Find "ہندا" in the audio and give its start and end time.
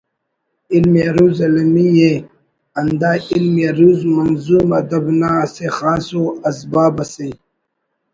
2.79-3.11